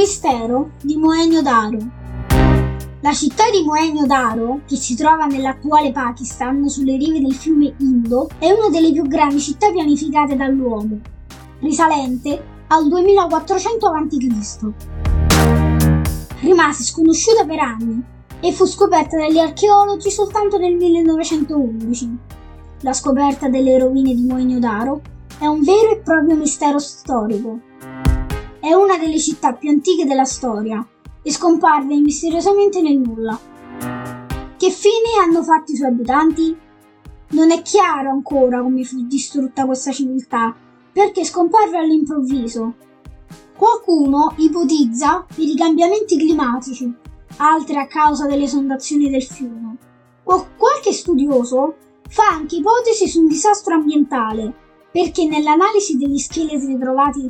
[0.00, 1.76] mistero di Mohenjo-Daro.
[3.02, 8.50] La città di Mohenjo-Daro, che si trova nell'attuale Pakistan sulle rive del fiume Indo, è
[8.50, 11.00] una delle più grandi città pianificate dall'uomo,
[11.60, 14.72] risalente al 2400 a.C.
[16.40, 18.02] Rimase sconosciuta per anni
[18.40, 22.16] e fu scoperta dagli archeologi soltanto nel 1911.
[22.80, 25.02] La scoperta delle rovine di Mohenjo-Daro
[25.38, 27.68] è un vero e proprio mistero storico.
[28.70, 30.86] È una delle città più antiche della storia
[31.22, 33.36] e scomparve misteriosamente nel nulla.
[34.56, 36.56] Che fine hanno fatto i suoi abitanti?
[37.30, 40.54] Non è chiaro ancora come fu distrutta questa civiltà,
[40.92, 42.74] perché scomparve all'improvviso.
[43.56, 46.94] Qualcuno ipotizza per i cambiamenti climatici,
[47.38, 49.78] altri a causa delle esondazioni del fiume.
[50.22, 51.74] Qualche studioso
[52.08, 54.54] fa anche ipotesi su un disastro ambientale,
[54.92, 57.28] perché nell'analisi degli scheletri trovati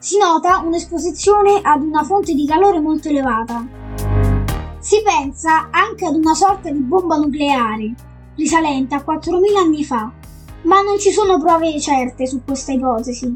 [0.00, 3.66] si nota un'esposizione ad una fonte di calore molto elevata.
[4.78, 7.94] Si pensa anche ad una sorta di bomba nucleare,
[8.36, 10.12] risalente a 4.000 anni fa,
[10.62, 13.34] ma non ci sono prove certe su questa ipotesi.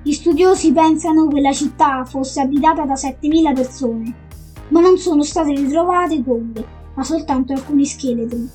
[0.00, 4.14] Gli studiosi pensano che la città fosse abitata da 7.000 persone,
[4.68, 8.48] ma non sono state ritrovate tombe, ma soltanto alcuni scheletri.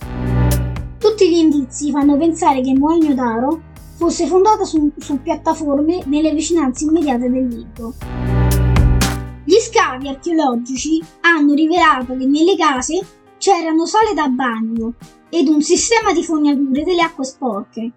[0.97, 3.70] Tutti gli indizi fanno pensare che Mohenjo-Daro
[4.01, 7.93] fosse fondata su, su piattaforme nelle vicinanze immediate del Libro.
[9.43, 12.99] Gli scavi archeologici hanno rivelato che nelle case
[13.37, 14.95] c'erano sale da bagno
[15.29, 17.91] ed un sistema di fognature delle acque sporche.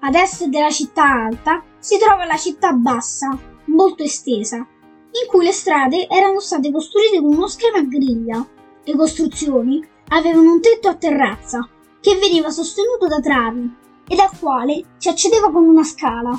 [0.00, 3.34] Ad est della città alta si trova la città bassa,
[3.66, 8.46] molto estesa, in cui le strade erano state costruite con uno schema a griglia.
[8.84, 11.66] Le costruzioni avevano un tetto a terrazza
[12.02, 13.80] che veniva sostenuto da travi
[14.12, 16.38] e dal quale si accedeva con una scala.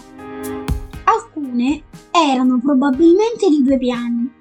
[1.05, 4.31] Alcune erano probabilmente di due piani.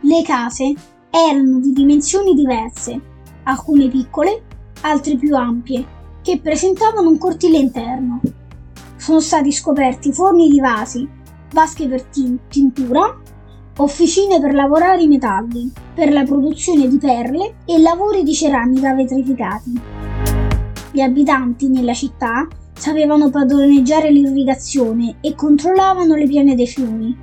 [0.00, 0.72] Le case
[1.10, 2.98] erano di dimensioni diverse,
[3.42, 4.42] alcune piccole,
[4.80, 5.84] altre più ampie,
[6.22, 8.22] che presentavano un cortile interno.
[8.96, 11.06] Sono stati scoperti forni di vasi,
[11.52, 12.04] vasche per
[12.48, 13.20] tintura,
[13.76, 20.05] officine per lavorare i metalli, per la produzione di perle e lavori di ceramica vetrificati.
[20.96, 27.14] Gli abitanti nella città sapevano padroneggiare l'irrigazione e controllavano le piane dei fiumi.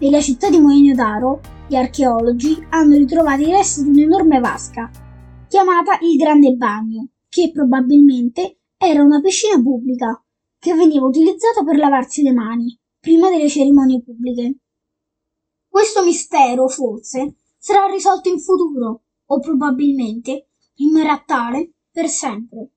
[0.00, 4.90] Nella città di Mohenjo-Daro, gli archeologi hanno ritrovato i resti di un'enorme vasca,
[5.46, 10.24] chiamata il Grande Bagno, che probabilmente era una piscina pubblica
[10.58, 14.56] che veniva utilizzata per lavarsi le mani prima delle cerimonie pubbliche.
[15.68, 22.68] Questo mistero, forse, sarà risolto in futuro, o probabilmente rimarrà tale per sempre.